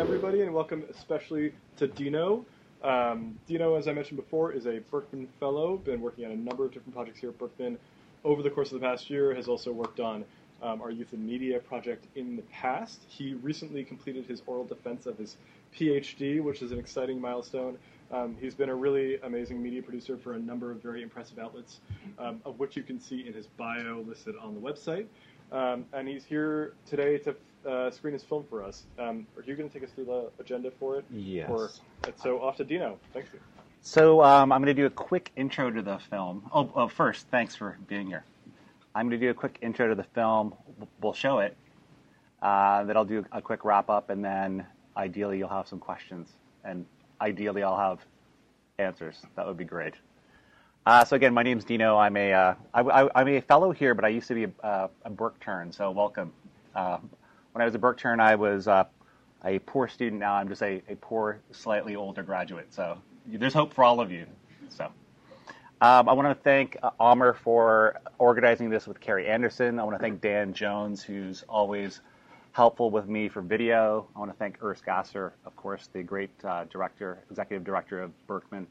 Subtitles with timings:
[0.00, 2.46] everybody, and welcome especially to Dino.
[2.82, 6.64] Um, Dino, as I mentioned before, is a Berkman Fellow, been working on a number
[6.64, 7.76] of different projects here at Berkman
[8.24, 10.24] over the course of the past year, has also worked on
[10.62, 13.00] um, our Youth and Media project in the past.
[13.08, 15.36] He recently completed his oral defense of his
[15.76, 17.76] PhD, which is an exciting milestone.
[18.10, 21.80] Um, he's been a really amazing media producer for a number of very impressive outlets,
[22.18, 25.04] um, of which you can see in his bio listed on the website.
[25.52, 27.36] Um, and he's here today to
[27.66, 28.84] uh, screen his film for us.
[28.98, 31.04] Um, are you going to take us through the agenda for it?
[31.10, 31.50] Yes.
[31.50, 31.70] Or,
[32.16, 32.98] so off to Dino.
[33.12, 33.28] Thanks.
[33.82, 36.50] So um, I'm going to do a quick intro to the film.
[36.52, 38.24] Oh, oh, first, thanks for being here.
[38.94, 40.54] I'm going to do a quick intro to the film.
[41.00, 41.56] We'll show it.
[42.42, 46.28] Uh, then I'll do a quick wrap up, and then ideally you'll have some questions,
[46.64, 46.86] and
[47.20, 48.00] ideally I'll have
[48.78, 49.20] answers.
[49.36, 49.94] That would be great.
[50.86, 51.98] Uh, so again, my name's Dino.
[51.98, 55.10] I'm a uh, I, am a fellow here, but I used to be a, a
[55.10, 56.32] Berkturn, so welcome.
[57.52, 58.84] When I was a Berkturn, I was uh,
[59.44, 60.20] a poor student.
[60.20, 62.72] Now I'm just a, a poor, slightly older graduate.
[62.72, 64.26] So there's hope for all of you.
[64.68, 64.84] So
[65.82, 69.78] um, I want to thank uh, Amar for organizing this with Carrie Anderson.
[69.78, 72.00] I want to thank Dan Jones, who's always
[72.52, 74.06] helpful with me for video.
[74.14, 78.12] I want to thank Urs Gasser, of course, the great uh, director, executive director of
[78.26, 78.66] Berkman.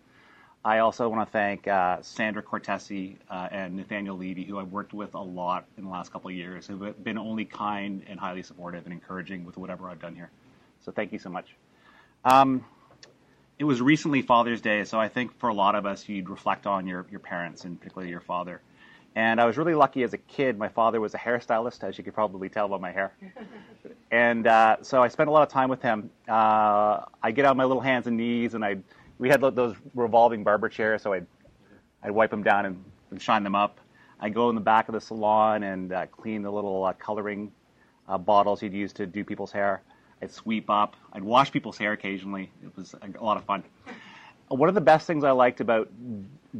[0.63, 4.93] I also want to thank uh, Sandra Cortesi uh, and Nathaniel Levy, who I've worked
[4.93, 8.43] with a lot in the last couple of years, who've been only kind and highly
[8.43, 10.29] supportive and encouraging with whatever I've done here.
[10.81, 11.55] So thank you so much.
[12.25, 12.66] Um,
[13.57, 16.67] it was recently Father's Day, so I think for a lot of us, you'd reflect
[16.67, 18.61] on your, your parents and particularly your father.
[19.16, 20.57] And I was really lucky as a kid.
[20.57, 23.13] My father was a hairstylist, as you could probably tell by my hair.
[24.11, 26.09] and uh, so I spent a lot of time with him.
[26.27, 28.83] Uh, I get on my little hands and knees, and I'd
[29.20, 31.28] we had those revolving barber chairs, so I'd,
[32.02, 33.80] I'd wipe them down and, and shine them up.
[34.22, 37.52] I'd go in the back of the salon and uh, clean the little uh, coloring
[38.08, 39.81] uh, bottles he'd use to do people's hair.
[40.22, 40.95] I'd sweep up.
[41.14, 42.52] I'd wash people's hair occasionally.
[42.64, 43.64] It was a, lot of fun.
[44.47, 45.90] One of the best things I liked about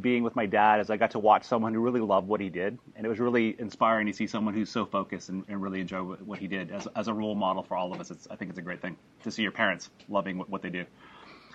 [0.00, 2.48] being with my dad is I got to watch someone who really loved what he
[2.48, 5.80] did, and it was really inspiring to see someone who's so focused and, and really
[5.80, 8.10] enjoy what, what, he did as, as a role model for all of us.
[8.10, 10.70] It's, I think it's a great thing to see your parents loving what, what they
[10.70, 10.84] do.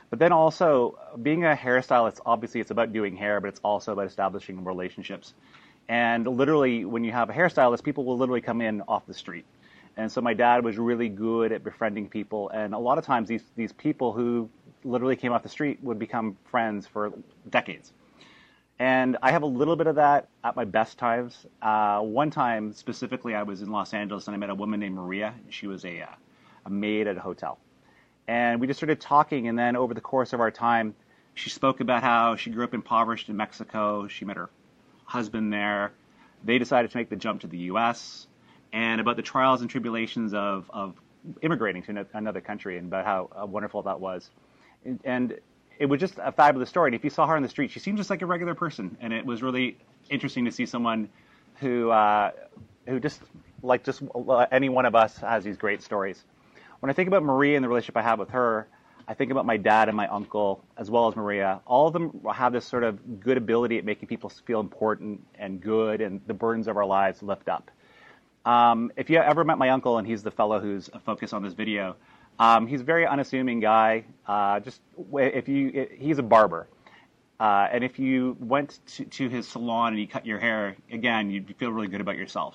[0.09, 4.07] But then also, being a hairstylist, obviously it's about doing hair, but it's also about
[4.07, 5.33] establishing relationships.
[5.87, 9.45] And literally, when you have a hairstylist, people will literally come in off the street.
[9.97, 12.49] And so my dad was really good at befriending people.
[12.49, 14.49] And a lot of times, these, these people who
[14.83, 17.13] literally came off the street would become friends for
[17.49, 17.91] decades.
[18.77, 21.45] And I have a little bit of that at my best times.
[21.61, 24.95] Uh, one time, specifically, I was in Los Angeles and I met a woman named
[24.95, 25.33] Maria.
[25.49, 26.07] She was a, uh,
[26.65, 27.57] a maid at a hotel
[28.27, 29.47] and we just started talking.
[29.47, 30.95] And then over the course of our time,
[31.33, 34.07] she spoke about how she grew up impoverished in Mexico.
[34.07, 34.49] She met her
[35.05, 35.91] husband there.
[36.43, 38.27] They decided to make the jump to the U.S.
[38.71, 40.95] and about the trials and tribulations of, of
[41.41, 44.29] immigrating to another country and about how wonderful that was.
[44.85, 45.39] And, and
[45.77, 46.89] it was just a fabulous story.
[46.89, 48.97] And if you saw her on the street, she seemed just like a regular person.
[49.01, 49.77] And it was really
[50.09, 51.09] interesting to see someone
[51.55, 52.31] who, uh,
[52.87, 53.21] who just
[53.61, 54.03] like just
[54.51, 56.23] any one of us has these great stories
[56.85, 58.67] when I think about Maria and the relationship I have with her,
[59.07, 61.59] I think about my dad and my uncle, as well as Maria.
[61.65, 65.59] All of them have this sort of good ability at making people feel important and
[65.59, 67.71] good, and the burdens of our lives lift up.
[68.45, 71.41] Um, if you ever met my uncle, and he's the fellow who's a focus on
[71.41, 71.95] this video,
[72.37, 74.03] um, he's a very unassuming guy.
[74.27, 74.79] Uh, just
[75.15, 76.67] if you, he's a barber,
[77.39, 81.31] uh, and if you went to, to his salon and he cut your hair, again,
[81.31, 82.53] you'd feel really good about yourself.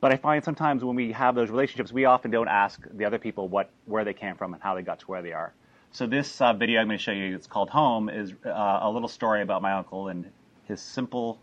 [0.00, 3.18] But I find sometimes when we have those relationships, we often don't ask the other
[3.18, 5.52] people what where they came from and how they got to where they are.
[5.90, 8.90] So this uh, video I'm going to show you, it's called Home, is uh, a
[8.90, 10.30] little story about my uncle and
[10.66, 11.40] his simple,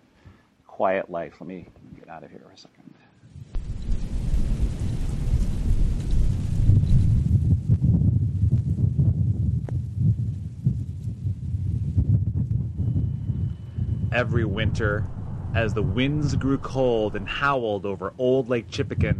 [0.67, 1.33] quiet life.
[1.41, 1.67] Let me
[1.99, 2.93] get out of here for a second.
[14.13, 15.05] Every winter,
[15.55, 19.13] as the winds grew cold and howled over old Lake Chippewa,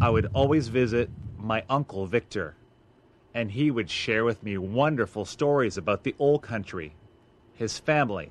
[0.00, 2.54] I would always visit my uncle Victor,
[3.34, 6.94] and he would share with me wonderful stories about the old country,
[7.54, 8.30] his family,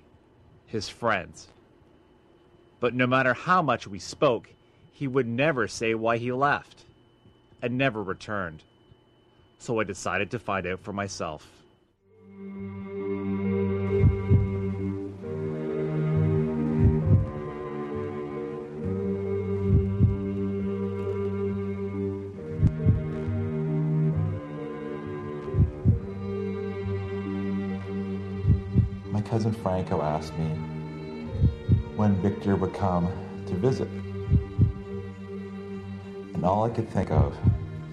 [0.66, 1.50] his friends.
[2.80, 4.50] But no matter how much we spoke,
[4.94, 6.86] he would never say why he left
[7.62, 8.63] and never returned.
[9.57, 11.45] So I decided to find out for myself.
[29.33, 30.45] Cousin Franco asked me
[31.95, 33.12] when Victor would come
[33.47, 33.88] to visit.
[36.35, 37.35] And all I could think of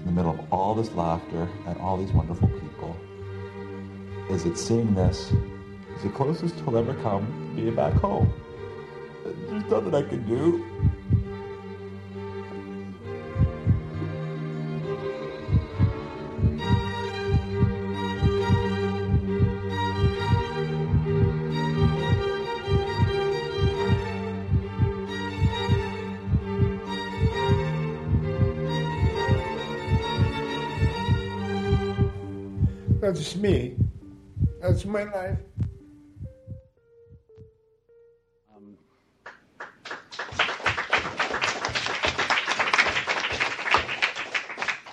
[0.01, 2.95] in the middle of all this laughter and all these wonderful people
[4.29, 5.33] is that seeing this
[5.97, 7.25] is the closest he'll ever come
[7.57, 8.31] to being back home.
[9.25, 10.70] There's nothing I can do.
[33.21, 33.77] That's me.
[34.63, 35.37] That's my life.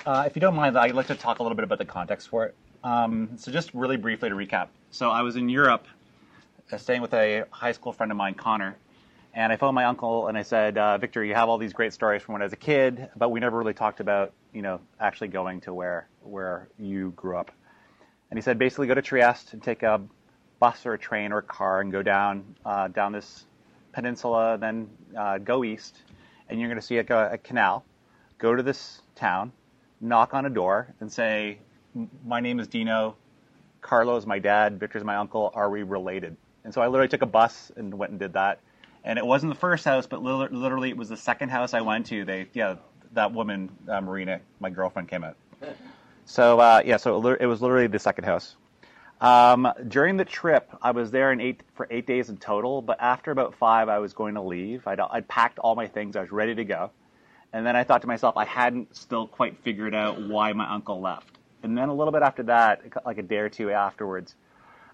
[0.06, 2.28] Uh, if you don't mind, I'd like to talk a little bit about the context
[2.28, 2.56] for it.
[2.84, 4.68] Um, so, just really briefly to recap.
[4.92, 5.88] So, I was in Europe,
[6.70, 8.76] uh, staying with a high school friend of mine, Connor,
[9.34, 11.94] and I phoned my uncle and I said, uh, "Victor, you have all these great
[11.94, 14.82] stories from when I was a kid, but we never really talked about, you know,
[15.00, 17.52] actually going to where where you grew up."
[18.30, 20.02] And he said, basically, go to Trieste and take a
[20.60, 23.46] bus or a train or a car and go down uh, down this
[23.94, 25.98] peninsula, then uh, go east,
[26.50, 27.84] and you're going to see a, a canal.
[28.38, 29.52] Go to this town,
[30.02, 31.60] knock on a door, and say,
[32.26, 33.16] "My name is Dino.
[33.82, 34.80] Carlo's my dad.
[34.80, 35.52] Victor's my uncle.
[35.54, 38.60] Are we related?" And so I literally took a bus and went and did that.
[39.04, 42.08] And it wasn't the first house, but literally it was the second house I went
[42.08, 42.26] to.
[42.26, 42.76] They, yeah,
[43.14, 45.38] that woman, uh, Marina, my girlfriend, came out.
[46.28, 48.58] So uh, yeah, so it was literally the second house.
[49.22, 52.82] Um, during the trip, I was there in eight for eight days in total.
[52.82, 54.86] But after about five, I was going to leave.
[54.86, 56.18] I'd, I'd packed all my things.
[56.18, 56.92] I was ready to go,
[57.54, 61.00] and then I thought to myself, I hadn't still quite figured out why my uncle
[61.00, 61.40] left.
[61.64, 64.36] And then a little bit after that, like a day or two afterwards,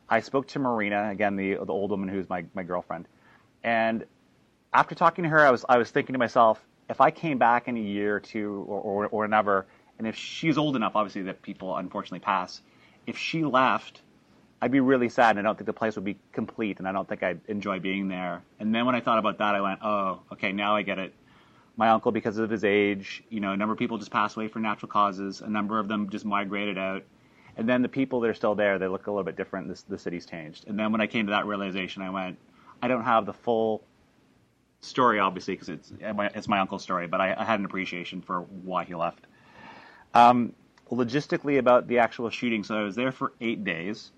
[0.07, 3.07] I spoke to Marina again, the the old woman who's my my girlfriend,
[3.63, 4.05] and
[4.71, 7.67] after talking to her, I was I was thinking to myself, if I came back
[7.67, 9.65] in a year or two or, or, or never
[9.97, 12.61] and if she's old enough, obviously, that people unfortunately pass,
[13.05, 14.01] if she left,
[14.61, 16.91] I'd be really sad, and I don't think the place would be complete, and I
[16.91, 18.43] don't think I'd enjoy being there.
[18.59, 21.13] And then when I thought about that, I went, oh, okay, now I get it.
[21.75, 24.47] My uncle, because of his age, you know, a number of people just passed away
[24.47, 25.41] for natural causes.
[25.41, 27.03] A number of them just migrated out.
[27.57, 29.75] And then the people that are still there, they look a little bit different.
[29.89, 30.67] The city's changed.
[30.67, 32.37] And then when I came to that realization, I went,
[32.81, 33.83] I don't have the full
[34.81, 38.41] story, obviously, because it's, it's my uncle's story, but I, I had an appreciation for
[38.41, 39.25] why he left.
[40.13, 40.53] Um,
[40.91, 44.11] logistically, about the actual shooting, so I was there for eight days,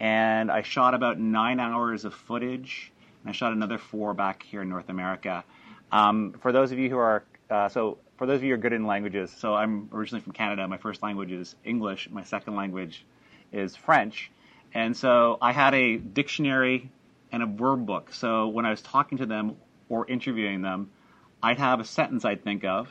[0.00, 2.92] and I shot about nine hours of footage,
[3.22, 5.44] and I shot another four back here in North America.
[5.92, 8.58] Um, for those of you who are uh, so for those of you who are
[8.62, 10.66] good in languages, so I'm originally from Canada.
[10.66, 12.08] My first language is English.
[12.10, 13.04] My second language
[13.52, 14.30] is French,
[14.72, 16.90] and so I had a dictionary
[17.32, 18.14] and a verb book.
[18.14, 19.56] So when I was talking to them
[19.88, 20.90] or interviewing them,
[21.42, 22.88] I'd have a sentence I'd think of,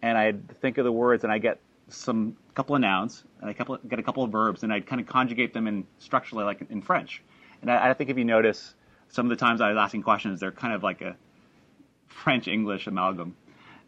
[0.00, 3.52] and I'd think of the words, and I get some couple of nouns and I
[3.52, 6.62] couple, get a couple of verbs, and I'd kind of conjugate them in structurally like
[6.70, 7.22] in French.
[7.62, 8.74] And I, I think if you notice,
[9.08, 11.16] some of the times I was asking questions, they're kind of like a
[12.06, 13.36] French English amalgam.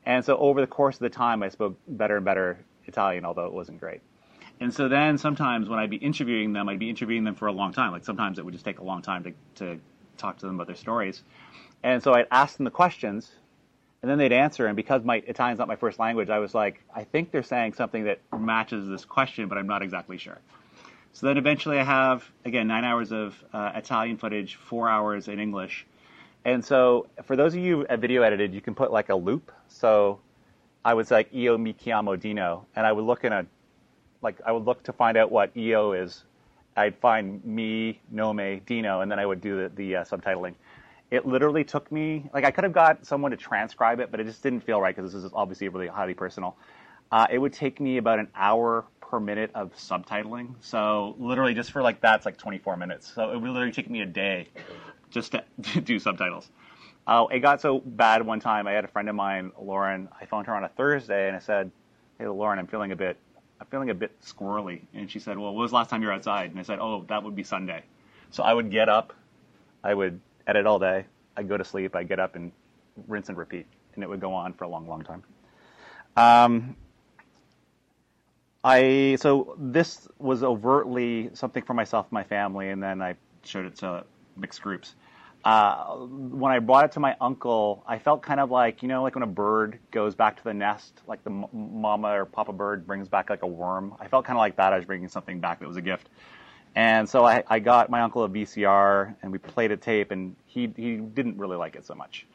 [0.05, 3.47] And so over the course of the time, I spoke better and better Italian, although
[3.47, 4.01] it wasn't great.
[4.61, 7.53] And so then sometimes when I'd be interviewing them, I'd be interviewing them for a
[7.53, 7.93] long time.
[7.93, 9.81] Like sometimes it would just take a long time to, to
[10.17, 11.23] talk to them about their stories.
[11.83, 13.33] And so I'd ask them the questions,
[14.03, 14.67] and then they'd answer.
[14.67, 17.75] And because my Italian's not my first language, I was like, I think they're saying
[17.75, 20.39] something that matches this question, but I'm not exactly sure.
[21.13, 25.39] So then eventually I have, again, nine hours of uh, Italian footage, four hours in
[25.39, 25.87] English.
[26.45, 29.53] And so for those of you video edited, you can put like a loop.
[29.69, 30.19] So
[30.85, 32.67] I was like, Io mi chiamo Dino.
[32.75, 33.47] And I would look in a,
[34.21, 36.25] like, I would look to find out what Io is.
[36.75, 40.55] I'd find me, nome, Dino, and then I would do the, the uh, subtitling
[41.13, 44.25] it literally took me like I could have got someone to transcribe it, but it
[44.25, 46.57] just didn't feel right because this is obviously really highly personal.
[47.13, 50.55] Uh, it would take me about an hour per minute of subtitling.
[50.61, 53.13] So literally, just for like that's like 24 minutes.
[53.15, 54.49] So it would literally take me a day
[55.11, 56.49] just to, to do subtitles.
[57.07, 58.67] Uh, it got so bad one time.
[58.67, 60.09] I had a friend of mine, Lauren.
[60.19, 61.71] I phoned her on a Thursday and I said,
[62.19, 63.19] "Hey, Lauren, I'm feeling a bit,
[63.61, 66.09] I'm feeling a bit squirrely." And she said, "Well, when was the last time you
[66.09, 67.83] were outside?" And I said, "Oh, that would be Sunday."
[68.31, 69.13] So I would get up,
[69.85, 71.05] I would edit all day.
[71.37, 71.97] I'd go to sleep.
[71.97, 72.53] I'd get up and
[73.09, 75.23] rinse and repeat, and it would go on for a long, long time.
[76.17, 76.77] Um,
[78.65, 83.77] I so this was overtly something for myself, my family, and then I showed it
[83.77, 84.05] to
[84.37, 84.95] mixed groups.
[85.45, 89.03] Uh, when I brought it to my uncle, I felt kind of like you know,
[89.03, 92.87] like when a bird goes back to the nest, like the mama or papa bird
[92.87, 93.95] brings back like a worm.
[93.99, 94.73] I felt kind of like that.
[94.73, 96.09] I was bringing something back that was a gift.
[96.75, 100.37] And so I, I got my uncle a VCR, and we played a tape, and
[100.47, 102.27] he he didn't really like it so much.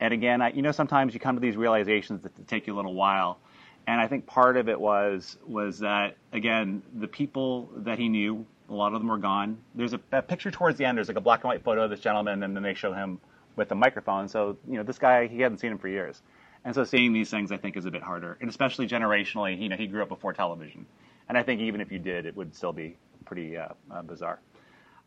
[0.00, 2.76] And again, I, you know, sometimes you come to these realizations that take you a
[2.76, 3.38] little while.
[3.86, 8.46] And I think part of it was was that again the people that he knew,
[8.68, 9.58] a lot of them were gone.
[9.74, 10.96] There's a, a picture towards the end.
[10.96, 13.20] There's like a black and white photo of this gentleman, and then they show him
[13.56, 14.28] with a microphone.
[14.28, 16.22] So you know this guy he hadn't seen him for years,
[16.64, 19.60] and so seeing these things I think is a bit harder, and especially generationally.
[19.60, 20.86] You know he grew up before television,
[21.28, 24.38] and I think even if you did, it would still be pretty uh, uh, bizarre.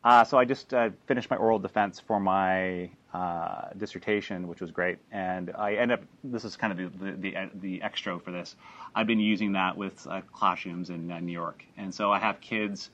[0.06, 4.70] Uh, so I just uh, finished my oral defense for my uh, dissertation, which was
[4.70, 6.04] great, and I end up.
[6.24, 8.56] This is kind of the the, the, extra for this.
[8.94, 12.40] I've been using that with uh, classrooms in uh, New York, and so I have
[12.40, 12.92] kids.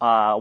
[0.00, 0.40] Uh,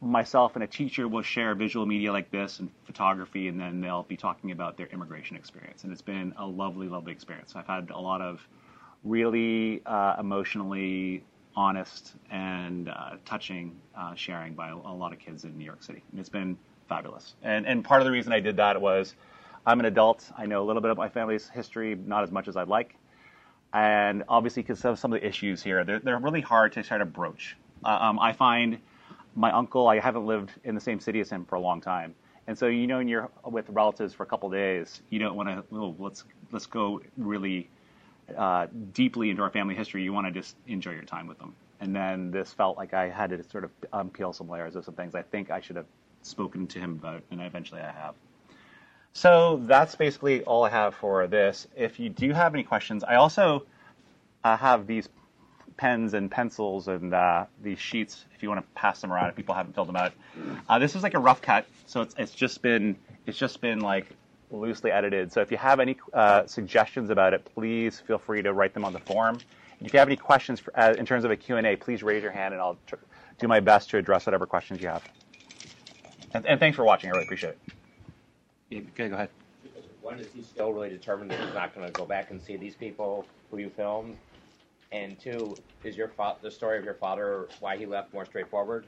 [0.00, 4.04] myself and a teacher will share visual media like this and photography, and then they'll
[4.04, 7.54] be talking about their immigration experience, and it's been a lovely, lovely experience.
[7.56, 8.46] I've had a lot of
[9.02, 9.82] really
[10.20, 11.24] emotionally
[11.56, 16.02] honest and uh, touching uh, sharing by a, lot of kids in New York City.
[16.10, 16.56] And it's been
[16.88, 17.34] fabulous.
[17.42, 19.14] And, and part of the reason I did that was
[19.66, 20.30] I'm an adult.
[20.36, 22.96] I know a little bit of my family's history, not as much as I'd like.
[23.72, 26.98] And obviously, because of some of the issues here, they're, they're really hard to try
[26.98, 27.56] to broach.
[27.84, 28.78] Uh, um, I find
[29.34, 32.14] my uncle, I haven't lived in the same city as him for a long time.
[32.46, 35.48] And so, you know, when you're with relatives for a couple days, you don't want
[35.48, 37.68] to, oh, let's, let's go really
[38.36, 41.54] uh, deeply into our family history, you want to just enjoy your time with them.
[41.80, 44.94] And then this felt like I had to sort of unpeel some layers of some
[44.94, 45.86] things I think I should have
[46.22, 48.14] spoken to him about, and eventually I have.
[49.12, 51.66] So that's basically all I have for this.
[51.76, 53.64] If you do have any questions, I also
[54.44, 55.08] uh, have these
[55.76, 59.36] pens and pencils and uh, these sheets if you want to pass them around if
[59.36, 60.12] people haven't filled them out.
[60.68, 63.80] Uh, this is like a rough cut, so it's, it's just been it's just been
[63.80, 64.06] like
[64.50, 65.32] loosely edited.
[65.32, 68.84] So if you have any uh, suggestions about it, please feel free to write them
[68.84, 69.40] on the form.
[69.78, 72.22] And if you have any questions for, uh, in terms of a Q&A, please raise
[72.22, 72.96] your hand and I'll tr-
[73.38, 75.02] do my best to address whatever questions you have.
[76.32, 77.10] And, and thanks for watching.
[77.10, 77.58] I really appreciate it.
[78.70, 79.30] Yeah, okay, go ahead.
[80.00, 82.56] One, is he still really determined that he's not going to go back and see
[82.56, 84.16] these people who you filmed?
[84.92, 88.86] And two, is your fa- the story of your father why he left more straightforward?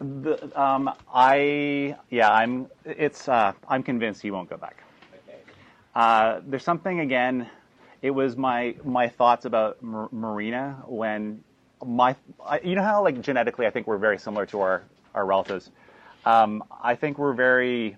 [0.00, 2.68] The, um, I yeah, I'm.
[2.84, 3.28] It's.
[3.28, 4.82] Uh, I'm convinced he won't go back.
[5.28, 5.38] Okay.
[5.94, 7.48] Uh, there's something again.
[8.02, 11.42] It was my my thoughts about Mar- Marina when
[11.84, 12.16] my.
[12.62, 14.82] You know how like genetically, I think we're very similar to our
[15.14, 15.70] our relatives.
[16.24, 17.96] Um, I think we're very.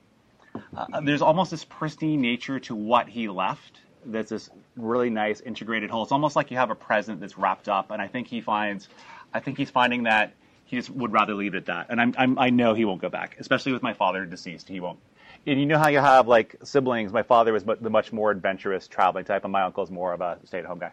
[0.77, 3.81] Uh, there's almost this pristine nature to what he left.
[4.07, 6.03] That's this really nice integrated whole.
[6.03, 8.89] It's almost like you have a present that's wrapped up, and I think he finds.
[9.35, 10.33] I think he's finding that
[10.67, 11.87] he just would rather leave it at that.
[11.89, 14.69] And I'm, I'm, i know he won't go back, especially with my father deceased.
[14.69, 14.99] He won't.
[15.47, 17.13] And you know how you have like siblings.
[17.13, 20.39] My father was the much more adventurous, traveling type, and my uncle's more of a
[20.45, 20.93] stay-at-home guy.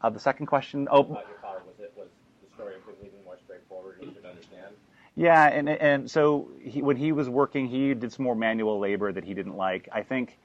[0.00, 0.88] Uh, the second question.
[0.90, 2.08] Oh, your father was it was
[2.42, 3.98] the story of him leaving more straightforward.
[4.02, 4.74] You should understand.
[5.14, 9.12] Yeah, and and so he, when he was working, he did some more manual labor
[9.12, 9.88] that he didn't like.
[9.92, 10.38] I think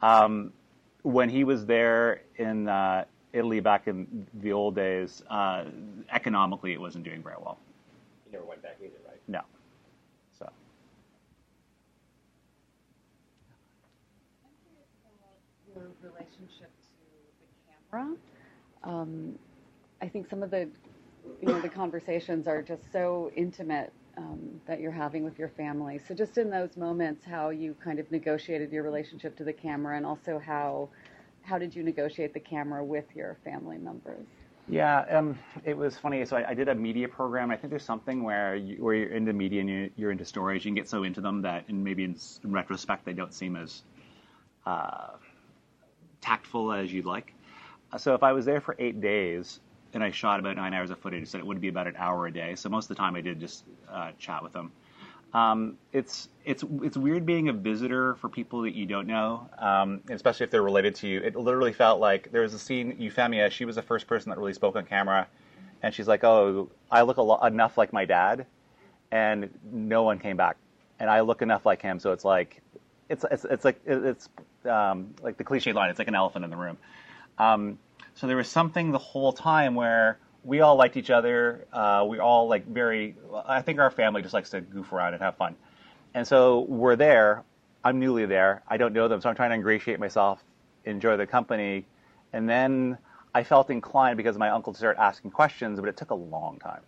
[0.00, 0.54] um,
[1.02, 3.04] when he was there in uh,
[3.34, 5.64] Italy back in the old days, uh,
[6.10, 7.58] economically it wasn't doing very well
[8.34, 9.20] never went back either, right?
[9.28, 9.40] No.
[10.38, 10.50] So.
[15.74, 16.88] Your relationship to
[17.40, 18.16] the camera.
[18.82, 19.38] Um,
[20.02, 20.68] I think some of the,
[21.40, 26.00] you know, the conversations are just so intimate um, that you're having with your family.
[26.06, 29.96] So just in those moments, how you kind of negotiated your relationship to the camera,
[29.96, 30.88] and also how
[31.42, 34.26] how did you negotiate the camera with your family members?
[34.66, 36.24] Yeah, um, it was funny.
[36.24, 37.50] So I, I, did a media program.
[37.50, 40.64] I think there's something where you, where you're into media and you're, you're, into stories,
[40.64, 43.56] you can get so into them that, and maybe in, in retrospect, they don't seem
[43.56, 43.82] as
[44.64, 45.08] uh,
[46.22, 47.34] tactful as you'd like.
[47.92, 49.60] Uh, so if I was there for eight days
[49.92, 52.26] and I shot about nine hours of footage, so it would be about an hour
[52.26, 52.54] a day.
[52.54, 54.72] So most of the time, I did just uh, chat with them.
[55.34, 60.00] Um, it's it's it's weird being a visitor for people that you don't know, um,
[60.08, 61.20] especially if they're related to you.
[61.20, 62.94] It literally felt like there was a scene.
[63.00, 65.26] Euphemia, she was the first person that really spoke on camera,
[65.82, 68.46] and she's like, "Oh, I look a lot enough like my dad,"
[69.10, 70.56] and no one came back,
[71.00, 72.62] and I look enough like him, so it's like,
[73.08, 74.28] it's it's it's like it's
[74.66, 75.90] um, like the cliche line.
[75.90, 76.78] It's like an elephant in the room.
[77.38, 77.80] Um,
[78.14, 81.66] so there was something the whole time where we all liked each other.
[81.72, 83.16] Uh, we all like very.
[83.46, 85.56] I think our family just likes to goof around and have fun,
[86.14, 87.44] and so we're there.
[87.82, 88.62] I'm newly there.
[88.68, 90.42] I don't know them, so I'm trying to ingratiate myself,
[90.84, 91.86] enjoy the company,
[92.32, 92.96] and then
[93.34, 96.58] I felt inclined because my uncle to start asking questions, but it took a long
[96.58, 96.82] time.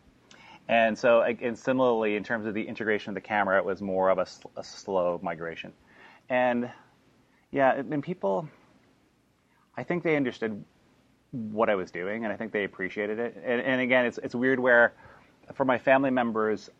[0.68, 4.10] And so, and similarly, in terms of the integration of the camera, it was more
[4.10, 5.72] of a, a slow migration.
[6.28, 6.70] And
[7.52, 8.48] yeah, and people,
[9.76, 10.64] I think they understood
[11.36, 13.36] what I was doing, and I think they appreciated it.
[13.44, 14.94] And, and again, it's it's weird where,
[15.54, 16.70] for my family members,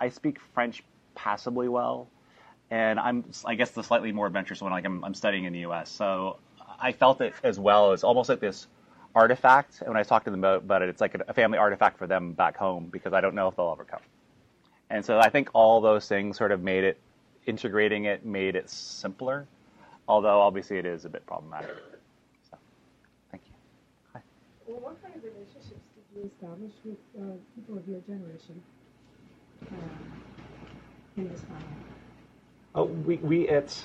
[0.00, 0.82] I speak French
[1.14, 2.08] passably well,
[2.70, 4.72] and I'm I guess the slightly more adventurous one.
[4.72, 6.38] Like I'm, I'm studying in the U.S., so
[6.80, 7.92] I felt it as well.
[7.92, 8.66] It's almost like this
[9.14, 9.80] artifact.
[9.80, 12.32] And when I talk to them about it, it's like a family artifact for them
[12.32, 14.00] back home because I don't know if they'll ever come.
[14.90, 16.98] And so I think all those things sort of made it,
[17.46, 19.46] integrating it made it simpler,
[20.06, 21.70] although obviously it is a bit problematic.
[22.50, 22.58] So,
[23.30, 23.54] thank you.
[24.12, 24.20] Hi.
[24.72, 28.62] Well, what kind of relationships did you establish with uh, people of your generation
[29.66, 29.74] uh,
[31.18, 31.64] in this family?
[32.74, 33.84] Oh, we, we, it's,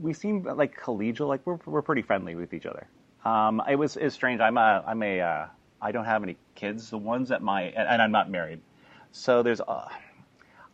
[0.00, 2.88] we seem like collegial, like we're, we're pretty friendly with each other.
[3.24, 4.40] Um, it was it's strange.
[4.40, 5.46] I'm a I'm a uh,
[5.80, 6.90] I don't have any kids.
[6.90, 8.60] The ones at my and, and I'm not married,
[9.12, 9.86] so there's a,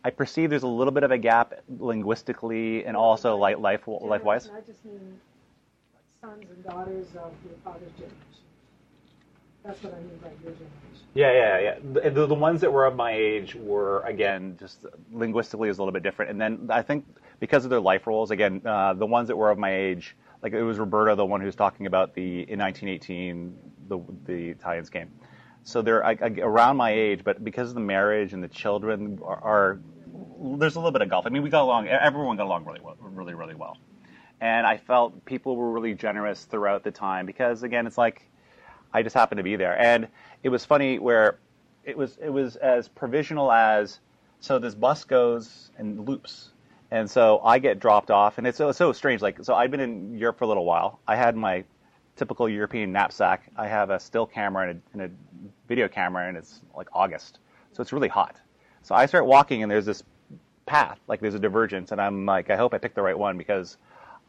[0.03, 4.23] I perceive there's a little bit of a gap linguistically and also like life life
[4.23, 4.49] wise.
[4.49, 5.19] I just mean
[6.21, 8.17] sons and daughters of your father's generation.
[9.63, 10.67] That's what I mean by your generation.
[11.13, 11.59] Yeah, yeah,
[11.93, 12.09] yeah.
[12.11, 15.91] The, the ones that were of my age were again just linguistically is a little
[15.91, 17.05] bit different, and then I think
[17.39, 20.53] because of their life roles, again, uh, the ones that were of my age like
[20.53, 23.55] it was Roberta, the one who's talking about the in 1918
[23.87, 25.11] the the Italians came.
[25.63, 29.19] So they're I, I, around my age, but because of the marriage and the children
[29.23, 29.79] are, are,
[30.57, 31.25] there's a little bit of golf.
[31.25, 31.87] I mean, we got along.
[31.87, 33.77] Everyone got along really well, really really well,
[34.39, 38.28] and I felt people were really generous throughout the time because again, it's like
[38.93, 40.07] I just happened to be there, and
[40.43, 41.39] it was funny where
[41.83, 43.99] it was it was as provisional as
[44.39, 46.51] so this bus goes and loops
[46.91, 49.21] and so I get dropped off, and it's so, so strange.
[49.21, 50.99] Like, so I've been in Europe for a little while.
[51.07, 51.63] I had my
[52.15, 53.51] typical European knapsack.
[53.55, 57.39] I have a still camera and a, and a video camera, and it's like August,
[57.73, 58.37] so it's really hot.
[58.81, 60.03] So I start walking, and there's this
[60.65, 63.37] path, like there's a divergence, and I'm like, I hope I picked the right one
[63.37, 63.77] because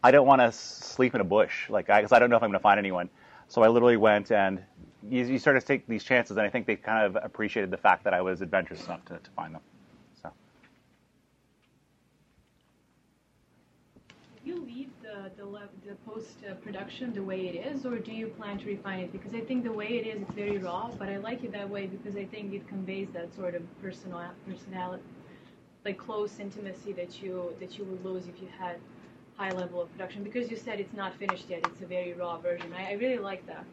[0.03, 2.43] I don't want to sleep in a bush, like, because I, I, don't know if
[2.43, 3.09] I'm going to find anyone.
[3.51, 4.63] So I literally went and
[5.09, 7.77] you, you start to take these chances, and I think they kind of appreciated the
[7.77, 9.61] fact that I was adventurous enough to, to find them.
[10.23, 10.31] So.
[14.45, 15.45] You leave the the,
[15.85, 19.11] the post uh, production the way it is, or do you plan to refine it?
[19.11, 21.69] Because I think the way it is, it's very raw, but I like it that
[21.69, 25.03] way because I think it conveys that sort of personal personality,
[25.85, 28.77] like close intimacy that you that you would lose if you had
[29.43, 30.23] high level of production.
[30.29, 32.71] Because you said it's not finished yet; it's a very raw version.
[32.81, 33.65] I, I really like that.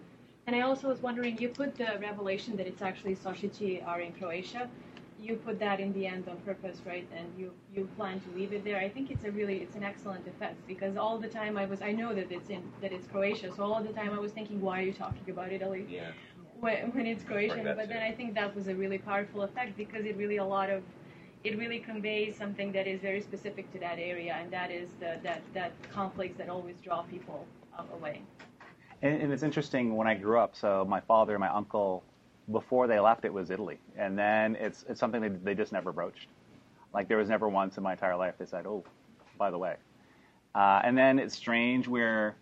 [0.45, 4.13] And I also was wondering, you put the revelation that it's actually Sošići are in
[4.19, 4.69] Croatia
[5.19, 7.07] you put that in the end on purpose, right?
[7.15, 8.77] And you you plan to leave it there.
[8.77, 11.81] I think it's a really it's an excellent defense because all the time I was
[11.81, 14.61] I know that it's in that it's Croatia, so all the time I was thinking,
[14.61, 15.85] why are you talking about Italy?
[15.89, 16.11] Yeah.
[16.59, 20.05] When, when it's Croatian, but then I think that was a really powerful effect because
[20.05, 20.81] it really a lot of
[21.43, 25.17] it really conveys something that is very specific to that area, and that is the,
[25.23, 27.45] that that conflicts that always draw people
[27.93, 28.21] away.
[29.01, 30.55] And, and it's interesting when I grew up.
[30.55, 32.03] So my father and my uncle
[32.51, 35.91] before they left, it was Italy, and then it's it's something they they just never
[35.91, 36.27] broached.
[36.93, 38.83] Like there was never once in my entire life they said, "Oh,
[39.37, 39.75] by the way,"
[40.55, 42.35] uh, and then it's strange where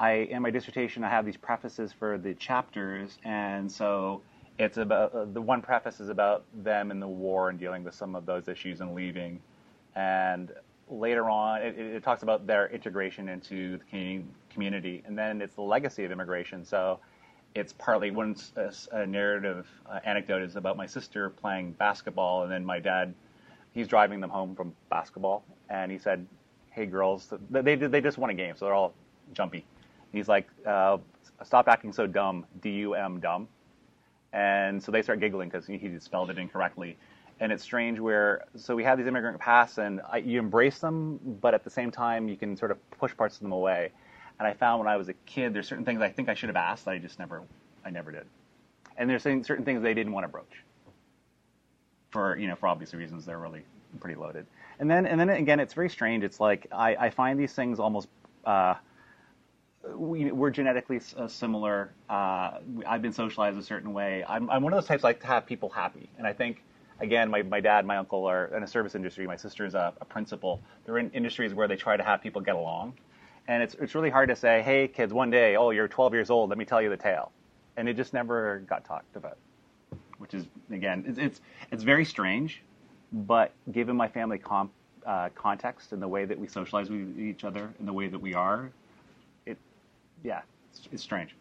[0.00, 4.22] I in my dissertation I have these prefaces for the chapters, and so
[4.58, 7.94] it's about uh, the one preface is about them in the war and dealing with
[7.94, 9.40] some of those issues and leaving,
[9.94, 10.52] and
[10.88, 15.54] later on it, it talks about their integration into the Canadian community, and then it's
[15.54, 16.64] the legacy of immigration.
[16.64, 17.00] So
[17.54, 18.36] it's partly one
[19.06, 23.14] narrative uh, anecdote is about my sister playing basketball, and then my dad,
[23.72, 26.26] he's driving them home from basketball, and he said,
[26.70, 28.94] "Hey girls, they they just won a game, so they're all
[29.32, 29.64] jumpy."
[30.12, 30.98] he's like, uh,
[31.42, 33.48] "Stop acting so dumb, D U M dumb,"
[34.32, 36.96] and so they start giggling because he, he spelled it incorrectly.
[37.40, 41.18] And it's strange where so we have these immigrant paths, and I, you embrace them,
[41.40, 43.90] but at the same time you can sort of push parts of them away.
[44.38, 46.48] And I found when I was a kid, there's certain things I think I should
[46.48, 47.42] have asked that I just never,
[47.84, 48.26] I never did.
[48.96, 50.62] And there's certain things they didn't want to broach.
[52.10, 53.64] For you know, for obvious reasons, they're really
[54.00, 54.46] pretty loaded.
[54.78, 56.24] And then, and then again, it's very strange.
[56.24, 58.08] It's like I, I find these things almost.
[58.44, 58.74] Uh,
[59.94, 61.92] we, are genetically uh, similar.
[62.08, 64.24] Uh, I've been socialized a certain way.
[64.28, 66.62] I'm, I'm one of those types like to have people happy, and I think
[67.02, 69.26] again, my, my dad, my uncle are in a service industry.
[69.26, 70.62] My sister is a, a principal.
[70.86, 72.94] They're in industries where they try to have people get along.
[73.48, 76.30] And it's, it's really hard to say, hey, kids, one day, oh, you're 12 years
[76.30, 77.32] old, let me tell you the tale.
[77.76, 79.36] And it just never got talked about,
[80.18, 81.40] which is, again, it's, it's,
[81.72, 82.62] it's very strange,
[83.12, 84.70] but given my family comp,
[85.04, 88.20] uh, context and the way that we socialize with each other and the way that
[88.20, 88.70] we are,
[90.22, 91.34] yeah, it's, it's strange.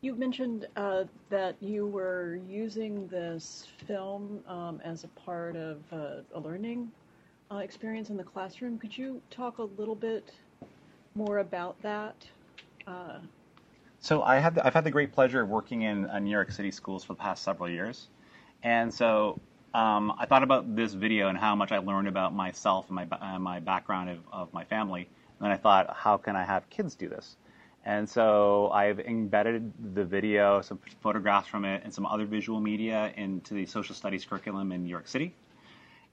[0.00, 6.22] You mentioned uh, that you were using this film um, as a part of uh,
[6.34, 6.90] a learning
[7.50, 8.78] uh, experience in the classroom.
[8.78, 10.30] Could you talk a little bit
[11.16, 12.14] more about that?
[12.86, 13.18] Uh,
[13.98, 16.52] so I have the, I've had the great pleasure of working in uh, New York
[16.52, 18.06] City schools for the past several years,
[18.62, 19.40] and so
[19.74, 23.06] um, I thought about this video and how much I learned about myself and my
[23.20, 25.08] uh, my background of, of my family
[25.40, 27.36] And I thought, how can I have kids do this?
[27.84, 33.12] And so I've embedded the video, some photographs from it, and some other visual media
[33.16, 35.34] into the social studies curriculum in New York City.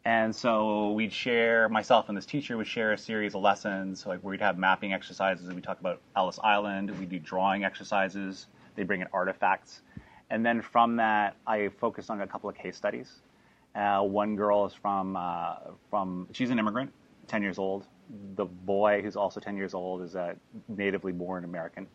[0.06, 4.24] And so we'd share, myself and this teacher would share a series of lessons, like
[4.24, 9.02] we'd have mapping exercises, we talk about Ellis Island, we do drawing exercises, they bring
[9.02, 9.82] in artifacts.
[10.30, 13.22] And then from that, I focused on a couple of case studies.
[13.76, 15.56] Uh, one girl is from, uh,
[15.90, 16.94] from, she's an immigrant,
[17.28, 17.88] 10 years old.
[18.36, 20.36] The boy, who's also 10 years old, is a
[20.68, 21.88] natively born American.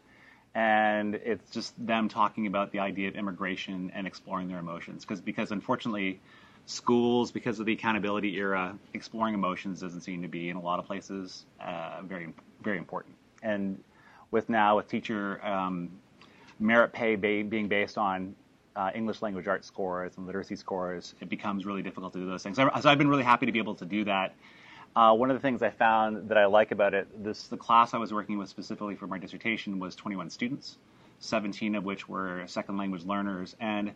[0.54, 5.04] And it's just them talking about the idea of immigration and exploring their emotions.
[5.04, 6.20] Cause, because unfortunately,
[6.66, 10.78] schools, because of the accountability era, exploring emotions doesn't seem to be in a lot
[10.78, 13.14] of places uh, very, very important.
[13.42, 13.82] And
[14.30, 15.90] with now, with teacher um,
[16.58, 18.34] merit pay ba- being based on
[18.76, 22.42] uh, English language arts scores and literacy scores, it becomes really difficult to do those
[22.42, 22.56] things.
[22.56, 24.34] So I've been really happy to be able to do that.
[24.96, 27.94] Uh, one of the things I found that I like about it, this the class
[27.94, 30.78] I was working with specifically for my dissertation was 21 students,
[31.20, 33.92] 17 of which were second language learners, and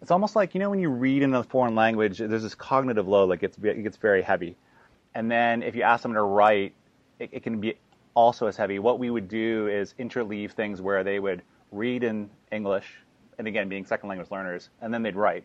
[0.00, 3.06] it's almost like you know when you read in a foreign language, there's this cognitive
[3.06, 4.56] load, like it's it gets very heavy,
[5.14, 6.74] and then if you ask them to write,
[7.20, 7.74] it, it can be
[8.14, 8.80] also as heavy.
[8.80, 12.98] What we would do is interleave things where they would read in English,
[13.38, 15.44] and again being second language learners, and then they'd write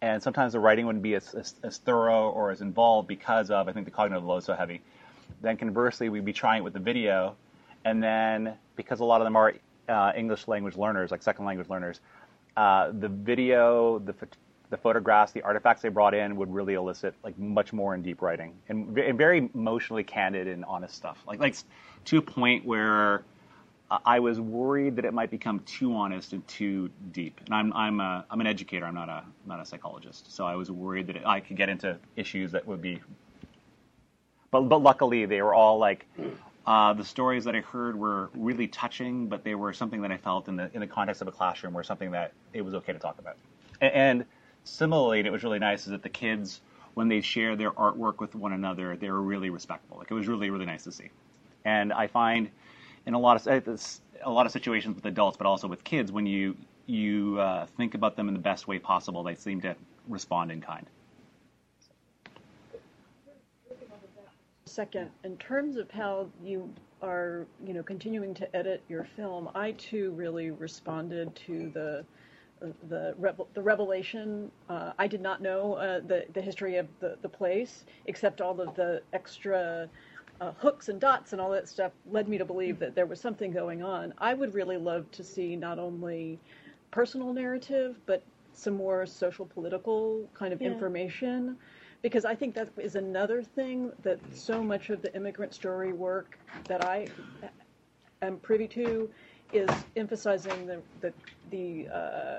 [0.00, 3.68] and sometimes the writing wouldn't be as, as, as, thorough or as involved because of
[3.68, 4.80] I think the cognitive load so heavy.
[5.40, 7.36] Then conversely, we'd be trying it with the video,
[7.84, 9.54] and then because a lot of them are
[9.88, 12.00] uh, English language learners, like second language learners,
[12.56, 14.14] uh, the video, the
[14.70, 18.20] the photographs, the artifacts they brought in would really elicit like much more in deep
[18.20, 21.18] writing and, and very emotionally candid and honest stuff.
[21.26, 21.56] Like like
[22.06, 23.24] to a point where
[23.90, 27.40] I was worried that it might become too honest and too deep.
[27.46, 28.84] And I'm I'm a I'm an educator.
[28.84, 30.34] I'm not a not a psychologist.
[30.34, 33.00] So I was worried that it, I could get into issues that would be.
[34.50, 36.06] But but luckily they were all like.
[36.66, 40.18] Uh, the stories that I heard were really touching, but they were something that I
[40.18, 42.92] felt in the in the context of a classroom were something that it was okay
[42.92, 43.36] to talk about.
[43.80, 44.24] And, and
[44.64, 46.60] similarly, it was really nice is that the kids,
[46.92, 49.96] when they share their artwork with one another, they were really respectful.
[49.96, 51.08] Like it was really really nice to see.
[51.64, 52.50] And I find
[53.08, 53.80] in a lot of
[54.22, 56.54] a lot of situations with adults, but also with kids, when you
[56.86, 59.74] you uh, think about them in the best way possible, they seem to
[60.08, 60.86] respond in kind.
[64.66, 66.70] Second, in terms of how you
[67.02, 72.04] are, you know, continuing to edit your film, I too really responded to the
[72.90, 74.50] the revel- the revelation.
[74.68, 78.60] Uh, I did not know uh, the the history of the the place, except all
[78.60, 79.88] of the extra
[80.40, 83.20] uh, hooks and dots and all that stuff led me to believe that there was
[83.20, 84.14] something going on.
[84.18, 86.38] I would really love to see not only
[86.90, 88.22] personal narrative, but
[88.52, 90.68] some more social political kind of yeah.
[90.68, 91.56] information.
[92.02, 96.38] Because I think that is another thing that so much of the immigrant story work
[96.64, 97.08] that I
[98.22, 99.10] am privy to
[99.52, 101.12] is emphasizing the the,
[101.50, 102.38] the uh,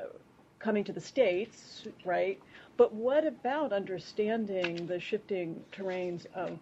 [0.60, 2.40] coming to the states, right?
[2.78, 6.58] But what about understanding the shifting terrains of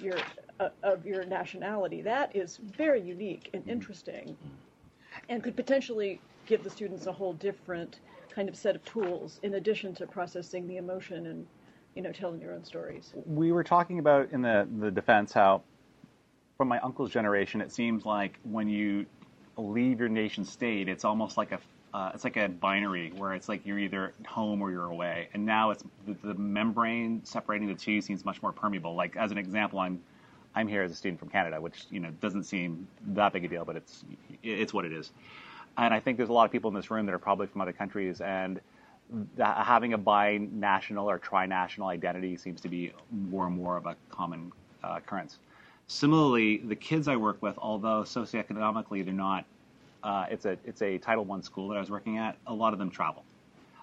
[0.00, 0.18] your
[0.60, 2.02] uh, of your nationality.
[2.02, 4.36] That is very unique and interesting,
[5.28, 8.00] and could potentially give the students a whole different
[8.34, 11.46] kind of set of tools in addition to processing the emotion and
[11.94, 13.12] you know telling your own stories.
[13.26, 15.62] We were talking about in the the defense how
[16.56, 19.06] from my uncle's generation it seems like when you
[19.56, 21.58] leave your nation state it's almost like a
[21.94, 25.44] uh, it's like a binary where it's like you're either home or you're away and
[25.44, 29.38] now it's the, the membrane separating the two seems much more permeable like as an
[29.38, 30.00] example i'm
[30.58, 33.48] I'm here as a student from Canada, which you know doesn't seem that big a
[33.48, 34.04] deal, but it's
[34.42, 35.12] it's what it is.
[35.76, 37.60] And I think there's a lot of people in this room that are probably from
[37.60, 38.60] other countries, and
[39.38, 42.92] having a bi-national or tri-national identity seems to be
[43.30, 45.38] more and more of a common uh, occurrence.
[45.86, 49.44] Similarly, the kids I work with, although socioeconomically they're not,
[50.02, 52.36] uh, it's a it's a Title One school that I was working at.
[52.48, 53.22] A lot of them travel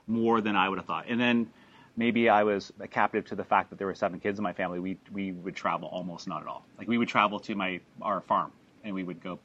[0.07, 1.49] more than I would have thought, and then
[1.97, 4.53] maybe I was a captive to the fact that there were seven kids in my
[4.53, 4.79] family.
[4.79, 6.65] We we would travel almost not at all.
[6.77, 8.51] Like we would travel to my our farm
[8.83, 9.39] and we would go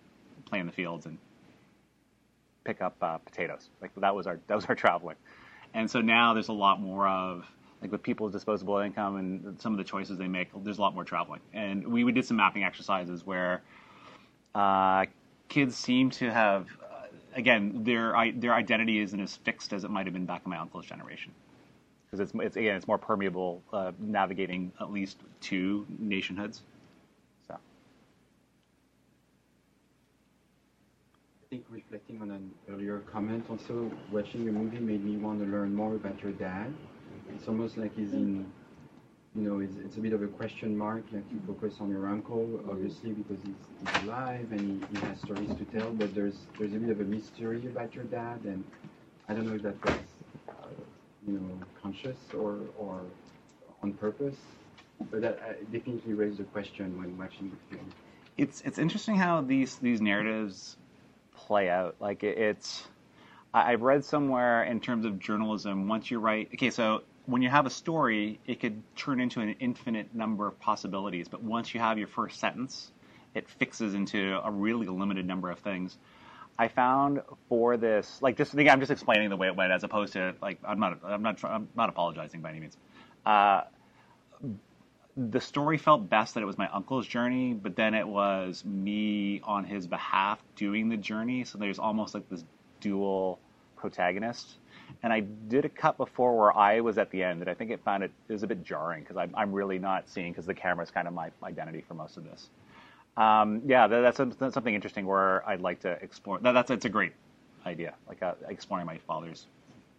[0.46, 1.18] play in the fields and
[2.64, 3.68] pick up uh, potatoes.
[3.80, 5.16] Like that was our that was our traveling.
[5.72, 7.44] And so now there's a lot more of
[7.80, 10.48] like with people's disposable income and some of the choices they make.
[10.64, 11.40] There's a lot more traveling.
[11.54, 13.62] And we, we did some mapping exercises where
[14.54, 15.06] uh,
[15.48, 16.66] kids seem to have.
[16.82, 20.50] Uh, again, their their identity isn't as fixed as it might have been back in
[20.50, 21.32] my uncle's generation
[22.10, 26.62] because it's, it's again it's more permeable uh, navigating at least two nationhoods.
[27.46, 27.54] So.
[27.54, 27.58] I
[31.50, 35.74] think reflecting on an earlier comment, also watching your movie made me want to learn
[35.74, 36.72] more about your dad.
[37.34, 38.50] It's almost like he's in
[39.36, 41.04] you know, it's, it's a bit of a question mark.
[41.12, 43.54] Like you focus on your uncle, obviously, because he's,
[43.94, 45.90] he's alive and he, he has stories to tell.
[45.92, 48.64] But there's there's a bit of a mystery about your dad, and
[49.28, 49.94] I don't know if that was,
[51.32, 53.02] you know, conscious or or
[53.82, 54.36] on purpose.
[55.10, 57.92] But that uh, definitely raised a question when watching the film.
[58.38, 60.76] it's it's interesting how these these narratives
[61.34, 61.96] play out.
[62.00, 62.84] Like it, it's,
[63.54, 65.88] I- I've read somewhere in terms of journalism.
[65.88, 69.56] Once you write, okay, so when you have a story, it could turn into an
[69.60, 71.28] infinite number of possibilities.
[71.28, 72.92] But once you have your first sentence,
[73.34, 75.96] it fixes into a really limited number of things.
[76.60, 79.82] I found for this, like just again, I'm just explaining the way it went, as
[79.82, 82.76] opposed to like I'm not I'm not I'm not apologizing by any means.
[83.24, 83.62] Uh,
[85.16, 89.40] the story felt best that it was my uncle's journey, but then it was me
[89.42, 91.44] on his behalf doing the journey.
[91.44, 92.44] So there's almost like this
[92.80, 93.38] dual
[93.76, 94.56] protagonist.
[95.02, 97.70] And I did a cut before where I was at the end, and I think
[97.70, 100.54] it found it, was a bit jarring because I'm, I'm really not seeing because the
[100.54, 102.50] camera is kind of my identity for most of this.
[103.16, 106.38] Um, yeah, that, that's, that's something interesting where I'd like to explore.
[106.38, 107.12] That, that's it's a great
[107.66, 109.46] idea, like uh, exploring my father's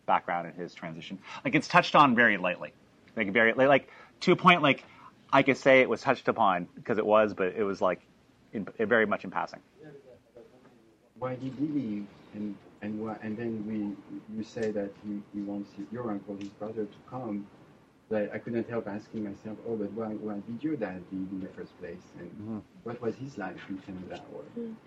[0.06, 1.20] background and his transition.
[1.46, 2.74] Like it's touched on very lightly,
[3.16, 3.90] like very like,
[4.22, 4.84] to a point like
[5.34, 8.02] I could say it was touched upon because it was, but it was like
[8.54, 9.60] in, very much in passing.
[11.20, 12.08] Why did he leave?
[12.34, 16.86] And and and then we you say that he, he wants your uncle, his brother,
[16.86, 17.48] to come.
[18.12, 21.40] But I couldn't help asking myself, oh, but why why did your dad leave in
[21.40, 22.04] the first place?
[22.20, 24.22] And what was his life in Canada?
[24.34, 24.44] Or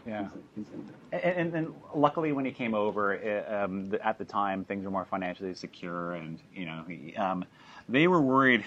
[0.07, 0.29] Yeah.
[0.55, 1.25] things like?
[1.25, 4.85] And, and, and luckily, when he came over, it, um, the, at the time things
[4.85, 7.47] were more financially secure, and you know, he, um,
[7.89, 8.63] they were worried.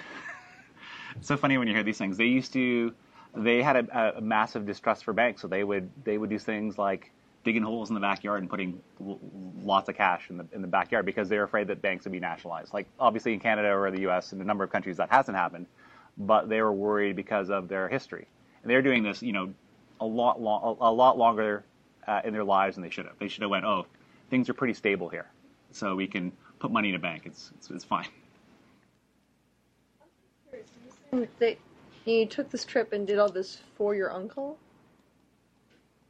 [1.16, 2.18] it's so funny when you hear these things.
[2.18, 2.96] They used to,
[3.36, 6.80] they had a, a massive distrust for banks, so they would they would do things
[6.80, 7.12] like
[7.48, 8.78] digging holes in the backyard and putting
[9.64, 12.12] lots of cash in the in the backyard because they were afraid that banks would
[12.12, 12.74] be nationalized.
[12.74, 14.34] Like obviously in Canada or the U.S.
[14.34, 15.66] and a number of countries that hasn't happened,
[16.18, 18.28] but they were worried because of their history.
[18.62, 19.54] And they're doing this, you know,
[20.02, 20.36] a lot
[20.82, 21.64] a lot longer
[22.06, 23.18] uh, in their lives than they should have.
[23.18, 23.86] They should have went, oh,
[24.30, 25.28] things are pretty stable here,
[25.72, 27.24] so we can put money in a bank.
[27.26, 28.10] It's it's, it's fine.
[32.04, 34.58] you took this trip and did all this for your uncle.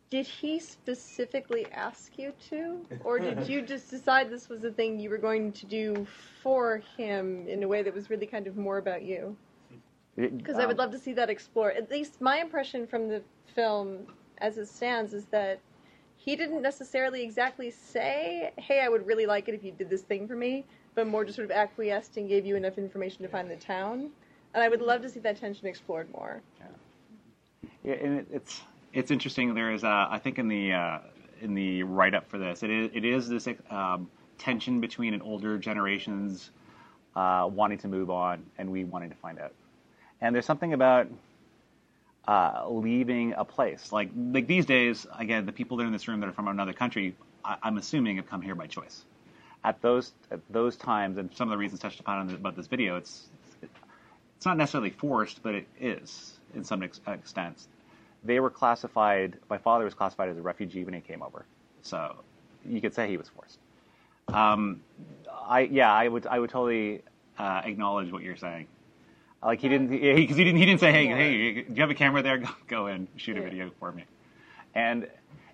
[0.10, 5.00] Did he specifically ask you to, or did you just decide this was the thing
[5.00, 6.06] you were going to do
[6.42, 9.36] for him in a way that was really kind of more about you?
[10.16, 11.76] Because I would Um, love to see that explored.
[11.76, 14.08] At least my impression from the film,
[14.40, 15.60] as it stands, is that
[16.16, 20.02] he didn't necessarily exactly say, "Hey, I would really like it if you did this
[20.02, 20.66] thing for me,"
[20.96, 24.12] but more just sort of acquiesced and gave you enough information to find the town.
[24.54, 26.42] And I would love to see that tension explored more.
[27.84, 28.62] Yeah, and it, it's
[28.94, 29.54] it's interesting.
[29.54, 31.00] There is, uh, I think, in the uh,
[31.42, 35.22] in the write up for this, it is it is this um, tension between an
[35.22, 36.52] older generations
[37.16, 39.54] uh, wanting to move on and we wanting to find out.
[40.22, 41.08] And there's something about
[42.28, 45.06] uh, leaving a place like like these days.
[45.18, 47.78] Again, the people that are in this room that are from another country, I, I'm
[47.78, 49.04] assuming have come here by choice.
[49.64, 52.98] At those at those times, and some of the reasons touched upon about this video,
[52.98, 53.28] it's
[53.62, 57.68] it's not necessarily forced, but it is in some ex- extent.
[58.28, 59.38] They were classified.
[59.50, 61.46] My father was classified as a refugee when he came over,
[61.82, 62.18] so
[62.66, 63.58] you could say he was forced.
[64.28, 64.82] Um,
[65.32, 67.04] I yeah, I would I would totally
[67.40, 68.68] uh, acknowledge what you're saying.
[69.42, 71.90] Like he didn't because he, he didn't he didn't say hey hey do you have
[71.90, 74.04] a camera there go, go in shoot a video for me,
[74.76, 75.08] and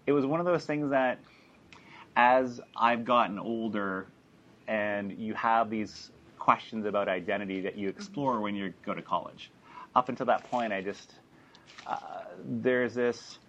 [0.07, 1.19] it was one of those things that
[2.15, 4.07] as I've gotten older
[4.67, 6.09] and you have these
[6.39, 9.51] questions about identity that you explore when you go to college.
[9.95, 11.13] Up until that point, I just
[12.45, 13.39] there's this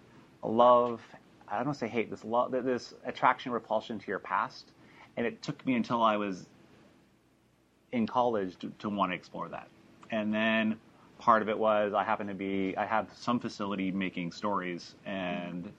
[0.43, 1.01] love.
[1.47, 2.09] I don't want to say hate.
[2.09, 4.71] This love, this attraction, repulsion to your past,
[5.17, 6.47] and it took me until I was
[7.91, 9.67] in college to, to want to explore that.
[10.11, 10.77] And then
[11.17, 15.71] part of it was I happen to be I have some facility making stories, and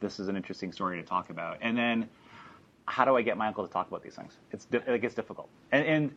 [0.00, 1.58] this is an interesting story to talk about.
[1.62, 2.08] And then
[2.86, 4.36] how do I get my uncle to talk about these things?
[4.52, 6.14] It's di- like it's difficult, and, and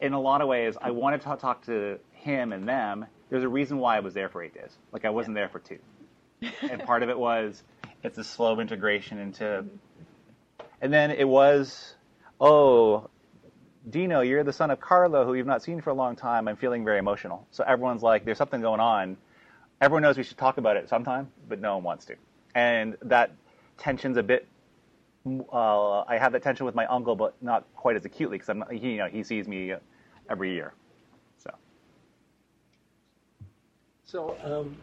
[0.00, 3.06] in a lot of ways, I wanted to talk to him and them.
[3.32, 4.76] There's a reason why I was there for eight days.
[4.92, 5.78] Like I wasn't there for two,
[6.70, 7.62] and part of it was
[8.02, 9.64] it's a slow integration into,
[10.82, 11.94] and then it was,
[12.38, 13.08] oh,
[13.88, 16.46] Dino, you're the son of Carlo, who you've not seen for a long time.
[16.46, 17.46] I'm feeling very emotional.
[17.52, 19.16] So everyone's like, there's something going on.
[19.80, 22.16] Everyone knows we should talk about it sometime, but no one wants to,
[22.54, 23.32] and that
[23.78, 24.46] tension's a bit
[25.50, 28.58] uh, I have that tension with my uncle, but not quite as acutely because I'm
[28.58, 29.72] not, he, you know, he sees me
[30.28, 30.74] every year.
[34.12, 34.76] So um,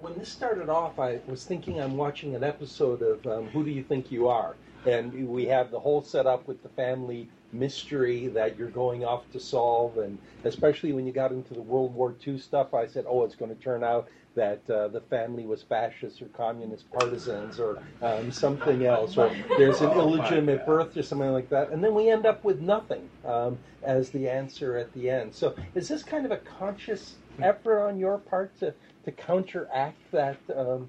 [0.00, 3.70] when this started off, I was thinking I'm watching an episode of um, Who Do
[3.70, 4.56] You Think You Are?
[4.86, 9.38] And we have the whole setup with the family mystery that you're going off to
[9.38, 9.98] solve.
[9.98, 13.34] And especially when you got into the World War II stuff, I said, oh, it's
[13.34, 18.32] going to turn out that uh, the family was fascists or communist partisans or um,
[18.32, 21.68] something else, or there's an illegitimate birth or something like that.
[21.68, 25.34] And then we end up with nothing um, as the answer at the end.
[25.34, 28.74] So is this kind of a conscious effort on your part to,
[29.04, 30.88] to counteract that um,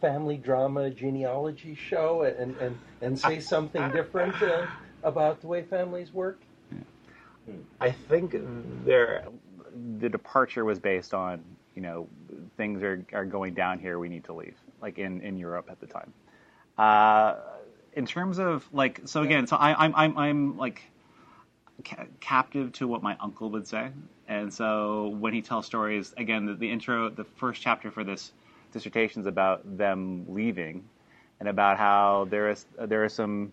[0.00, 4.66] family drama genealogy show and, and, and say something different uh,
[5.02, 6.40] about the way families work?
[7.80, 8.36] I think
[8.84, 9.24] there,
[9.98, 11.42] the departure was based on
[11.74, 12.08] you know
[12.56, 13.98] things are, are going down here.
[13.98, 16.12] We need to leave, like in, in Europe at the time.
[16.78, 17.36] Uh,
[17.94, 20.82] in terms of like, so again, so I, I'm I'm I'm like
[21.84, 23.90] ca- captive to what my uncle would say,
[24.28, 28.32] and so when he tells stories, again, the, the intro, the first chapter for this
[28.72, 30.84] dissertation is about them leaving,
[31.40, 33.52] and about how there is there is some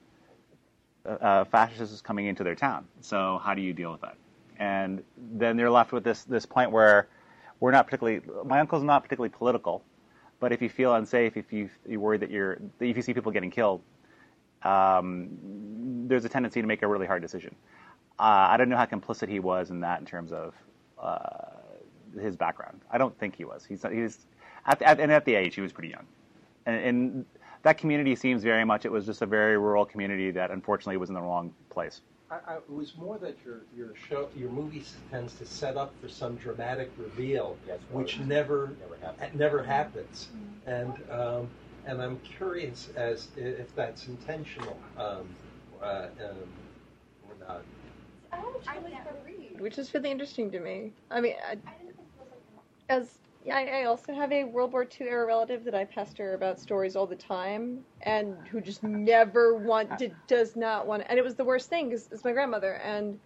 [1.08, 2.86] uh, fascists coming into their town.
[3.02, 4.16] So how do you deal with that?
[4.60, 7.08] And then they're left with this this point where
[7.60, 8.22] we're not particularly.
[8.46, 9.84] My uncle's not particularly political,
[10.40, 13.32] but if you feel unsafe, if you you're worried that you're if you see people
[13.32, 13.82] getting killed,
[14.64, 15.30] um,
[16.08, 17.56] there's a tendency to make a really hard decision.
[18.20, 20.56] Uh, I don't know how complicit he was in that in terms of
[21.00, 21.28] uh,
[22.20, 22.82] his background.
[22.92, 23.64] I don't think he was.
[23.66, 24.26] He's he's
[24.66, 26.06] at, at and at the age he was pretty young,
[26.66, 27.26] and, and
[27.64, 31.10] that community seems very much it was just a very rural community that unfortunately was
[31.10, 32.02] in the wrong place.
[32.32, 35.94] I, I, it was more that your your show your movie tends to set up
[36.02, 39.22] for some dramatic reveal, Yes, which never Never happened.
[39.32, 40.30] it never happens,
[40.66, 41.48] and um,
[41.86, 45.28] and I'm curious as if that's intentional um,
[45.82, 46.36] uh, um,
[47.30, 47.62] or not.
[49.60, 50.92] Which is really interesting to me.
[51.10, 51.58] I mean, I,
[52.90, 53.20] as
[53.52, 56.96] I, I also have a World War II era relative that I pester about stories
[56.96, 61.36] all the time, and who just never want to, does not want, and it was
[61.36, 63.20] the worst thing because it's my grandmother, and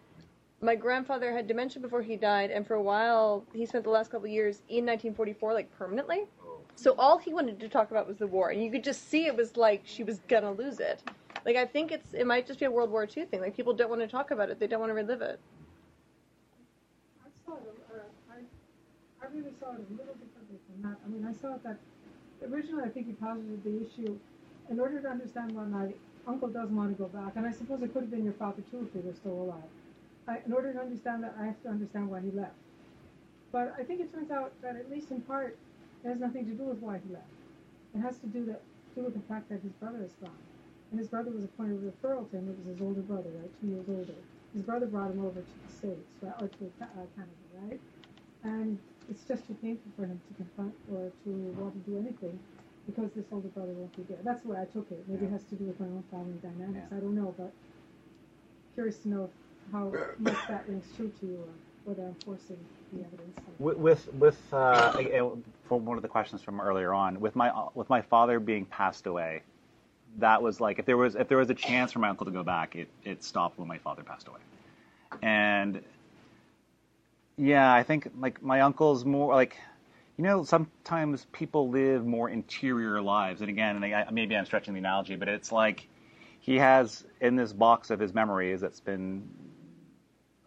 [0.62, 4.12] my grandfather had dementia before he died, and for a while he spent the last
[4.12, 6.26] couple of years in 1944 like permanently.
[6.43, 6.60] Oh.
[6.76, 9.26] So all he wanted to talk about was the war, and you could just see
[9.26, 11.02] it was like she was gonna lose it.
[11.45, 13.41] Like I think it's it might just be a World War II thing.
[13.41, 15.39] Like people don't want to talk about it; they don't want to relive it.
[17.23, 17.97] I saw it, uh,
[18.32, 20.97] I, I really saw it a little differently from that.
[21.04, 21.77] I mean, I saw it that
[22.47, 24.17] originally I think he posited the issue
[24.69, 25.93] in order to understand why my
[26.27, 28.62] uncle doesn't want to go back, and I suppose it could have been your father
[28.69, 29.69] too if he were still alive.
[30.27, 32.54] I, in order to understand that, I have to understand why he left.
[33.51, 35.58] But I think it turns out that at least in part,
[36.04, 37.25] it has nothing to do with why he left.
[37.95, 38.62] It has to do, that,
[38.95, 40.38] do with the fact that his brother is gone.
[40.91, 42.49] And his brother was a point of referral to him.
[42.49, 44.13] It was his older brother, right, two years older.
[44.54, 47.80] His brother brought him over to the States, right, or to uh, Canada, right?
[48.43, 48.77] And
[49.10, 52.38] it's just too painful for him to confront or to want to do anything
[52.86, 54.17] because this older brother won't be there.
[54.23, 55.04] That's the way I took it.
[55.08, 56.91] Maybe it has to do with my own family dynamics.
[56.91, 57.51] I don't know, but
[58.73, 59.30] curious to know
[59.71, 61.54] how much that rings true to you or
[61.86, 62.58] whether I'm forcing
[62.91, 63.38] the evidence.
[63.60, 64.91] With with, with uh,
[65.67, 69.08] for one of the questions from earlier on, with my with my father being passed
[69.08, 69.43] away,
[70.19, 72.32] that was like if there was if there was a chance for my uncle to
[72.32, 74.39] go back, it it stopped when my father passed away,
[75.21, 75.82] and
[77.38, 79.58] yeah, I think like my uncle's more like.
[80.17, 84.76] You know, sometimes people live more interior lives, and again, and I, maybe I'm stretching
[84.76, 85.88] the analogy, but it's like
[86.41, 89.28] he has in this box of his memories that's been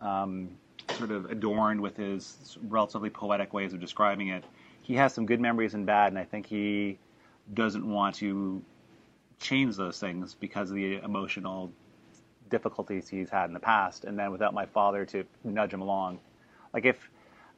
[0.00, 0.50] um,
[0.90, 4.44] sort of adorned with his relatively poetic ways of describing it.
[4.82, 6.98] He has some good memories and bad, and I think he
[7.52, 8.62] doesn't want to
[9.40, 11.70] change those things because of the emotional
[12.50, 14.04] difficulties he's had in the past.
[14.04, 16.20] And then without my father to nudge him along,
[16.72, 16.96] like if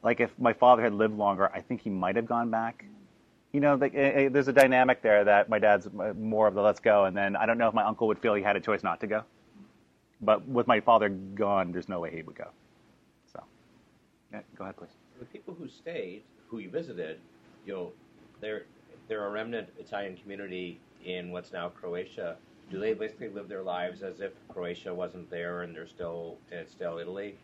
[0.03, 2.85] like if my father had lived longer, I think he might have gone back.
[3.53, 6.61] You know, like, eh, eh, there's a dynamic there that my dad's more of the
[6.61, 8.61] let's go, and then I don't know if my uncle would feel he had a
[8.61, 9.23] choice not to go.
[10.21, 12.49] But with my father gone, there's no way he would go.
[13.33, 13.43] So,
[14.33, 14.91] yeah, go ahead, please.
[15.19, 17.19] The people who stayed, who you visited,
[17.67, 17.93] you know,
[18.41, 18.65] they're
[19.09, 22.37] they're a remnant Italian community in what's now Croatia.
[22.71, 26.61] Do they basically live their lives as if Croatia wasn't there and they're still and
[26.61, 27.37] it's still Italy?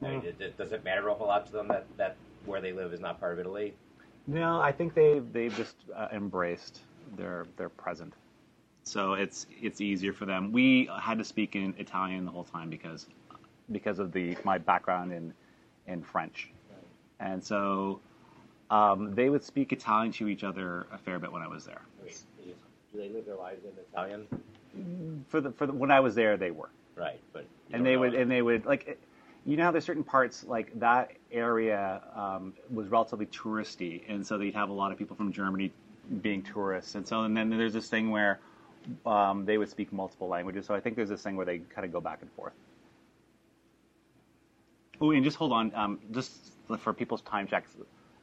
[0.00, 2.60] I mean, it- it- does it matter a whole lot to them that, that where
[2.60, 3.74] they live is not part of Italy?
[4.26, 6.80] No, I think they they've just uh, embraced
[7.16, 8.14] their their present.
[8.84, 10.52] So it's it's easier for them.
[10.52, 13.08] We had to speak in Italian the whole time because
[13.72, 15.34] because of the my background in
[15.88, 16.50] in French,
[17.18, 18.00] and so
[18.70, 21.82] um, they would speak Italian to each other a fair bit when I was there.
[22.00, 22.26] I mean, is-
[22.92, 24.26] do they live their lives in Italian?
[25.28, 28.14] For the for the, when I was there, they were Right, but and they would
[28.14, 28.98] and they would like
[29.44, 34.38] you know how there's certain parts like that area um, was relatively touristy, and so
[34.38, 35.72] they'd have a lot of people from Germany
[36.20, 38.40] being tourists, and so and then there's this thing where
[39.06, 40.66] um, they would speak multiple languages.
[40.66, 42.52] So I think there's this thing where they kind of go back and forth.
[45.00, 47.74] Oh, and just hold on, um, just for people's time checks,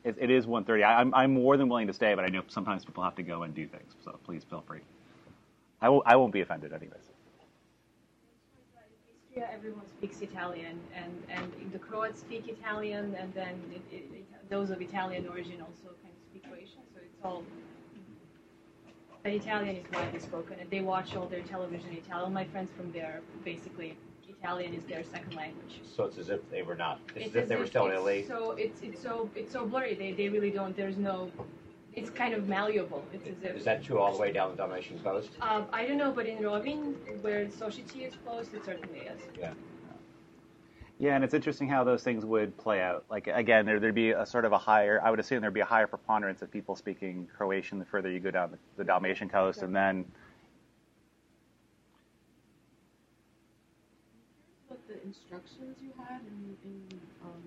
[0.04, 0.84] it, it is 1:30.
[0.84, 3.24] I, I'm I'm more than willing to stay, but I know sometimes people have to
[3.24, 4.82] go and do things, so please feel free.
[5.82, 7.10] I will I won't be offended anyways.
[9.39, 14.70] Istria, everyone speaks Italian, and, and the Croats speak Italian, and then it, it, those
[14.70, 17.43] of Italian origin also kind of speak Croatian, so it's all.
[19.24, 22.26] But Italian is widely spoken, and they watch all their television in Italian.
[22.26, 23.97] All my friends from there, basically,
[24.42, 25.82] Italian is their second language.
[25.96, 27.00] So it's as if they were not.
[27.16, 28.26] It's, It's as if they were still in it's Italy.
[28.28, 29.96] So it's it's so it's so blurry.
[29.96, 30.76] They they really don't.
[30.76, 31.32] There's no.
[31.94, 33.04] It's kind of malleable.
[33.14, 33.58] It's as if.
[33.58, 35.32] Is that true all the way down the Dalmatian coast?
[35.42, 39.20] Um, I don't know, but in Rovinj, where Sochici is close, it certainly is.
[39.38, 39.54] Yeah.
[41.02, 43.06] Yeah, and it's interesting how those things would play out.
[43.10, 45.02] Like again, there, there'd be a sort of a higher.
[45.04, 48.20] I would assume there'd be a higher preponderance of people speaking Croatian the further you
[48.20, 50.06] go down the, the Dalmatian coast, and then
[54.70, 56.78] What the instructions you had in, in
[57.26, 57.41] um,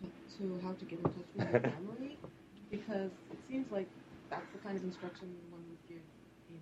[0.00, 0.04] to,
[0.36, 2.18] to how to get in touch with your family?
[2.70, 3.88] Because it seems like
[4.30, 6.04] that's the kind of instruction one would give
[6.52, 6.60] in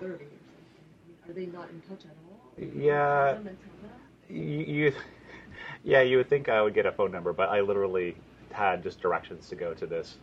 [0.00, 0.86] 1930 or something.
[0.88, 2.40] I mean, are they not in touch at all?
[2.56, 3.34] Yeah.
[3.34, 4.08] Call them and tell them?
[4.28, 4.92] you, you
[5.84, 8.16] yeah, you would think I would get a phone number, but I literally
[8.52, 10.16] had just directions to go to this,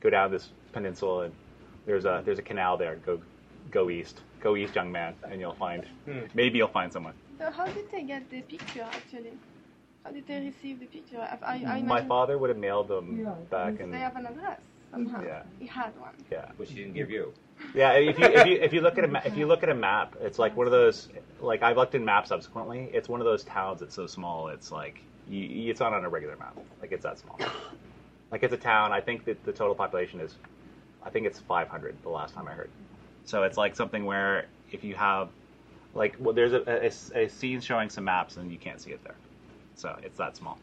[0.00, 1.34] go down this peninsula, and
[1.86, 2.96] there's a there's a canal there.
[3.04, 3.20] Go
[3.70, 5.86] go east, go east, young man, and you'll find
[6.34, 7.14] maybe you'll find someone.
[7.38, 9.32] So how did they get the picture actually?
[10.04, 11.18] How did they receive the picture?
[11.20, 14.26] I, I, I My imagine father would have mailed them back in they have an
[14.26, 14.60] address
[14.90, 15.22] somehow.
[15.22, 15.42] Yeah.
[15.58, 16.14] He had one.
[16.30, 16.50] yeah.
[16.56, 17.32] Which he didn't give you.
[17.74, 19.68] Yeah, if you if you if you look at a ma- if you look at
[19.68, 21.08] a map, it's like one of those
[21.40, 22.88] like I've looked in maps subsequently.
[22.92, 24.48] It's one of those towns that's so small.
[24.48, 26.56] It's like you, you- it's not on a regular map.
[26.80, 27.38] Like it's that small.
[28.30, 28.92] Like it's a town.
[28.92, 30.34] I think that the total population is,
[31.02, 31.96] I think it's 500.
[32.02, 32.70] The last time I heard.
[33.24, 35.30] So it's like something where if you have,
[35.94, 39.02] like, well, there's a, a, a scene showing some maps and you can't see it
[39.04, 39.16] there.
[39.74, 40.58] So it's that small.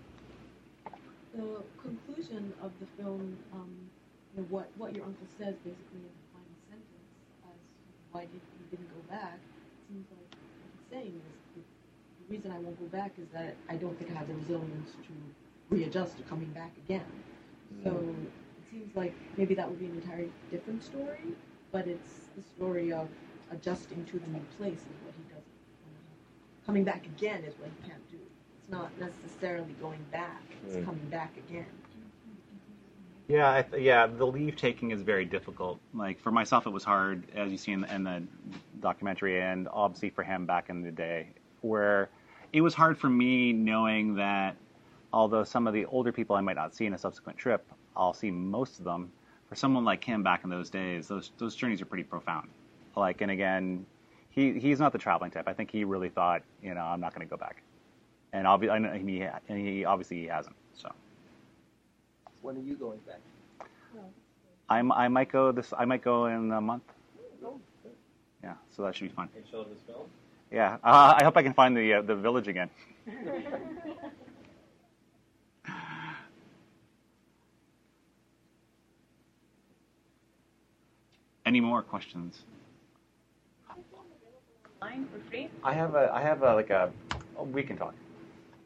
[1.33, 3.69] The conclusion of the film, um,
[4.35, 7.11] you know, what, what your uncle says basically in the final sentence
[7.43, 7.59] as
[8.11, 9.39] why did he didn't go back,
[9.89, 13.55] seems like what he's saying is the, the reason I won't go back is that
[13.69, 17.05] I don't think I have the resilience to readjust to coming back again.
[17.83, 21.35] So it seems like maybe that would be an entirely different story,
[21.71, 23.07] but it's the story of
[23.51, 25.43] adjusting to the new place is what he doesn't.
[26.65, 28.17] Coming back again is what he can't do.
[28.59, 30.85] It's not necessarily going back; it's Mm.
[30.85, 31.67] coming back again.
[33.27, 34.05] Yeah, I th- yeah.
[34.07, 35.79] The leave taking is very difficult.
[35.93, 38.23] Like for myself, it was hard, as you see in the, in the
[38.81, 41.29] documentary, and obviously for him back in the day,
[41.61, 42.09] where
[42.53, 44.55] it was hard for me knowing that
[45.11, 47.65] although some of the older people I might not see in a subsequent trip,
[47.95, 49.11] I'll see most of them.
[49.49, 52.49] For someone like him back in those days, those those journeys are pretty profound.
[52.95, 53.85] Like, and again,
[54.29, 55.47] he he's not the traveling type.
[55.47, 57.63] I think he really thought, you know, I'm not going to go back,
[58.33, 60.55] and obviously, know he and he obviously he hasn't.
[60.73, 60.91] So.
[62.41, 63.19] When are you going back?
[64.69, 65.73] I'm, I might go this.
[65.77, 66.83] I might go in a month.
[68.43, 69.29] Yeah, so that should be fun.
[69.29, 69.65] Can you show?
[70.51, 72.69] Yeah, uh, I hope I can find the uh, the village again.
[81.45, 82.43] Any more questions?
[84.81, 85.49] Line for free.
[85.63, 86.91] I have a I have a like a
[87.37, 87.93] oh, we can talk.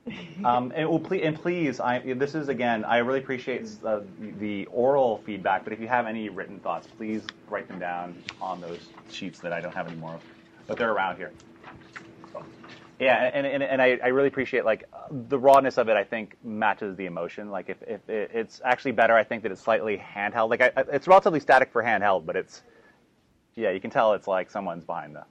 [0.44, 4.06] Um, and, well, please, and please, I, this is again, I really appreciate the,
[4.40, 8.62] the oral feedback, but if you have any written thoughts, please write them down on
[8.62, 8.80] those
[9.12, 10.24] sheets that I don't have anymore of,
[10.66, 11.34] but they're around here.
[12.32, 12.44] So,
[13.00, 15.98] yeah, and, and, and I, I really appreciate like the rawness of it.
[15.98, 17.52] I think matches the emotion.
[17.52, 20.50] Like if, if it, it's actually better, I think that it's slightly handheld.
[20.50, 22.64] Like I, it's relatively static for handheld, but it's
[23.56, 25.26] yeah, you can tell it's like someone's behind the